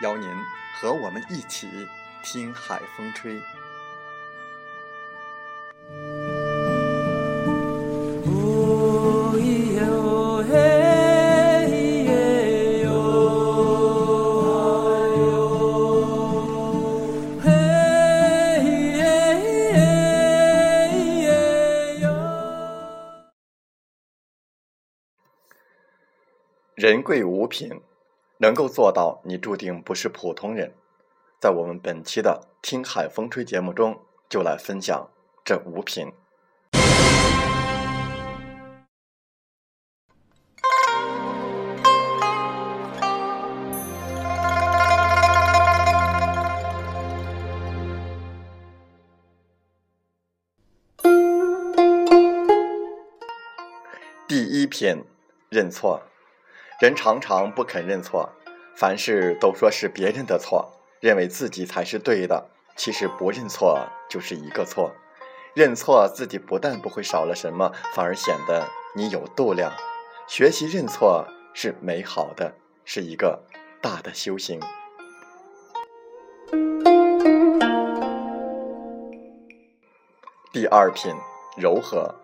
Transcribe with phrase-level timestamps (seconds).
[0.00, 0.28] 邀您
[0.74, 1.68] 和我们一起
[2.22, 3.40] 听海风吹。
[26.76, 27.89] 人贵无品。
[28.42, 30.72] 能够做到，你注定不是普通人。
[31.38, 35.10] 在我们本期的《听海风吹》节目中，就来分享
[35.44, 36.10] 这五品。
[54.26, 55.04] 第一篇，
[55.50, 56.09] 认错。
[56.80, 58.30] 人常常不肯认错，
[58.74, 62.46] 凡事都说是别人的错，认为自己才是对的。
[62.74, 64.90] 其实不认错就是一个错，
[65.52, 69.70] 认错自己不但不会少了什么，反而显得你有度量。
[70.26, 72.54] 学习认错是美好的，
[72.86, 73.42] 是一个
[73.82, 74.58] 大的修行。
[80.50, 81.14] 第二品，
[81.58, 82.14] 柔和。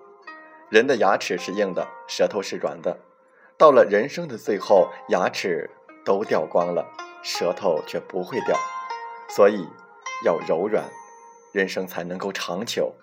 [0.70, 2.96] 人的牙齿是硬的，舌头是软的。
[3.58, 5.70] 到了人生的最后，牙齿
[6.04, 6.86] 都掉光了，
[7.22, 8.54] 舌头却不会掉，
[9.30, 9.66] 所以
[10.26, 10.84] 要柔软，
[11.52, 12.94] 人生才能够长久。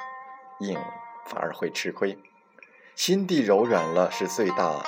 [0.60, 0.78] 硬
[1.26, 2.16] 反而会吃亏，
[2.96, 4.84] 心地柔软了是最大、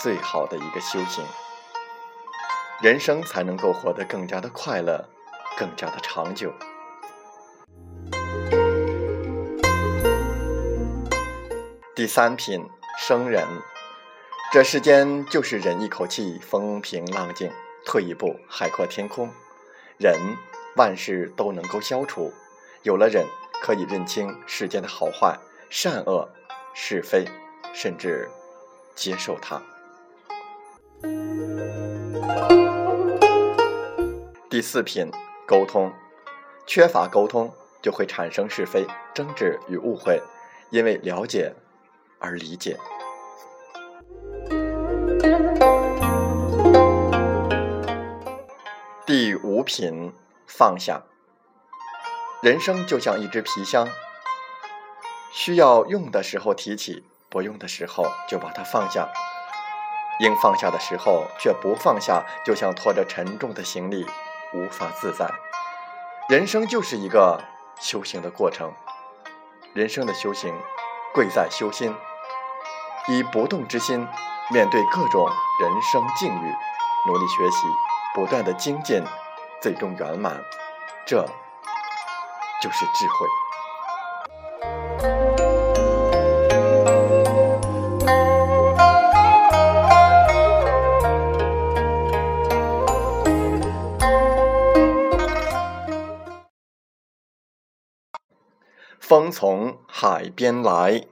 [0.00, 1.22] 最好的一个修行，
[2.80, 5.06] 人生才能够活得更加的快乐，
[5.58, 6.50] 更加的长久。
[11.94, 12.66] 第三品，
[12.98, 13.46] 生人。
[14.52, 17.48] 这世间就是忍一口气，风平浪静；
[17.86, 19.30] 退一步，海阔天空。
[19.96, 20.12] 忍，
[20.76, 22.32] 万事都能够消除。
[22.82, 23.24] 有了忍，
[23.62, 25.38] 可以认清世间的好坏、
[25.70, 26.28] 善恶、
[26.74, 27.24] 是非，
[27.72, 28.28] 甚至
[28.96, 29.62] 接受它。
[34.48, 35.12] 第四品，
[35.46, 35.92] 沟通。
[36.66, 38.84] 缺乏沟通，就会产生是非、
[39.14, 40.20] 争执与误会，
[40.70, 41.54] 因为了解
[42.18, 42.76] 而理解。
[49.12, 50.12] 第五品，
[50.46, 51.02] 放下。
[52.42, 53.88] 人生就像一只皮箱，
[55.32, 59.08] 需要用的时候提起，不用的时候就把它放下。
[60.20, 64.06] 应放下的时候却不放下，就像拖着沉重的行李，
[64.54, 65.28] 无法自在。
[66.28, 67.42] 人生就是一个
[67.80, 68.72] 修行的过程，
[69.74, 70.54] 人生的修行，
[71.12, 71.92] 贵在修心。
[73.08, 74.06] 以不动之心
[74.52, 75.28] 面对各种
[75.60, 76.54] 人生境遇，
[77.08, 77.66] 努力学习。
[78.12, 79.02] 不断的精进，
[79.62, 80.42] 最终圆满，
[81.06, 81.24] 这
[82.60, 83.26] 就是智慧。
[98.98, 101.04] 风从海边来，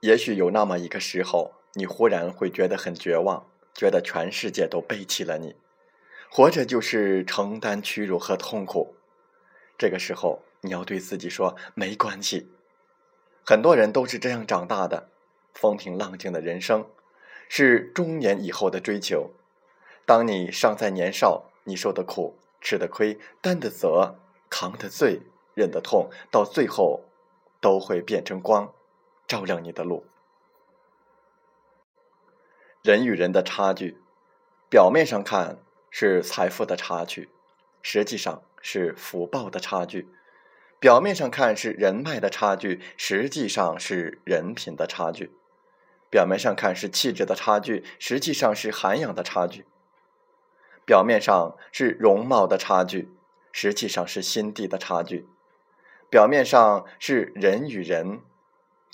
[0.00, 1.59] 也许有那么一个时候。
[1.74, 5.56] 你忽然会觉得很绝望，觉得全世界都背弃了你，
[6.30, 8.94] 活着就是承担屈辱和痛苦。
[9.78, 12.50] 这个时候，你要对自己说：“没关系。”
[13.46, 15.08] 很多人都是这样长大的。
[15.54, 16.86] 风平浪静的人生，
[17.48, 19.30] 是中年以后的追求。
[20.06, 24.16] 当你尚在年少，你受的苦、吃的亏、担的责、
[24.48, 25.22] 扛的罪、
[25.54, 27.04] 忍的痛，到最后
[27.60, 28.72] 都会变成光，
[29.26, 30.04] 照亮你的路。
[32.82, 33.98] 人与人的差距，
[34.70, 35.58] 表面上看
[35.90, 37.28] 是财富的差距，
[37.82, 40.06] 实际上是福报的差距；
[40.78, 45.28] 表面上看是人脉的差距，实际上是人品的差距；
[46.08, 49.64] 表面上看是气质的差距，实际上是涵养的差距；
[50.86, 53.10] 表面上是容貌的差距，
[53.52, 55.26] 实际上是心地的差距；
[56.08, 58.22] 表面上是人与人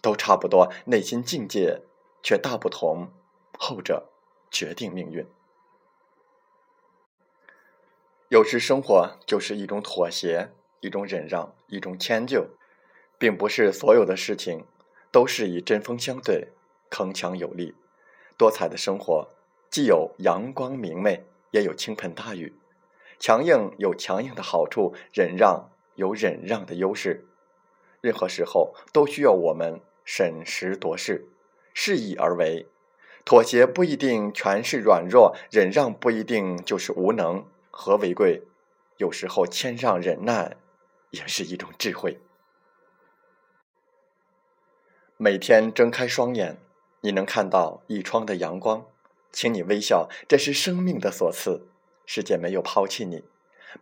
[0.03, 1.83] 都差不多，内心境界
[2.21, 3.13] 却大不同。
[3.59, 4.09] 后者
[4.51, 5.27] 决定命运。
[8.29, 10.51] 有时生活就是一种妥协，
[10.81, 12.49] 一种忍让，一种迁就，
[13.19, 14.65] 并不是所有的事情
[15.13, 16.49] 都是以针锋相对、
[16.91, 17.75] 铿锵有力。
[18.37, 19.29] 多彩的生活
[19.71, 22.59] 既有阳光明媚，也有倾盆大雨。
[23.19, 27.25] 强硬有强硬的好处，忍让有忍让的优势。
[28.01, 31.27] 任何时候都需要我们审时度势，
[31.73, 32.67] 适意而为。
[33.27, 37.45] 妥协不一定全是软弱，忍让不一定就是无能。
[37.73, 38.45] 和为贵？
[38.99, 40.57] 有时候谦让忍耐
[41.11, 42.21] 也是一种智慧。
[45.17, 46.59] 每天睁开双眼，
[47.01, 48.87] 你能看到一窗的阳光，
[49.33, 51.67] 请你微笑，这是生命的所赐。
[52.07, 53.25] 世界没有抛弃你。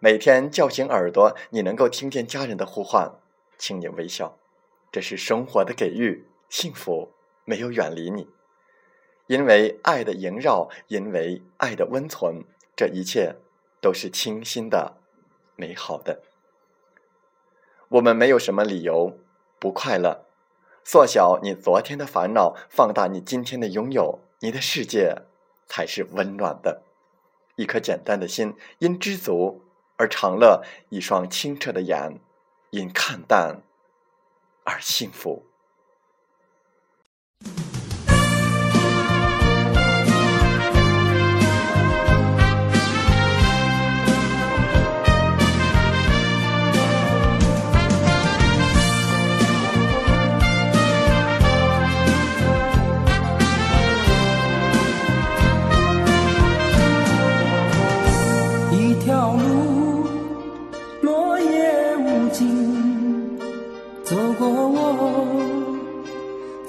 [0.00, 3.12] 每天叫醒耳朵，你能够听见家人的呼唤，
[3.58, 4.38] 请你微笑，
[4.91, 6.26] 这是生活的给予。
[6.49, 7.12] 幸福
[7.44, 8.26] 没有远离你。
[9.26, 12.44] 因为爱的萦绕，因为爱的温存，
[12.76, 13.37] 这一切
[13.81, 14.99] 都是清新的、
[15.56, 16.23] 美好的。
[17.88, 19.19] 我们没有什么理由
[19.59, 20.26] 不快乐。
[20.85, 25.23] 缩小你昨天的烦恼，放大你今天的拥有，你的世界
[25.67, 26.82] 才是温暖的。
[27.56, 29.62] 一颗简单的心，因知足
[29.97, 32.20] 而长乐；一双清澈的眼，
[32.70, 33.62] 因看淡
[34.65, 35.47] 而幸福。